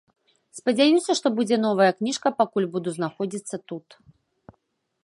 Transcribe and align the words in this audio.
Спадзяюся, 0.59 1.11
што 1.19 1.27
будзе 1.39 1.59
новая 1.67 1.91
кніжка, 1.99 2.27
пакуль 2.41 2.69
буду 2.79 2.89
знаходзіцца 2.97 3.55
тут. 3.71 3.87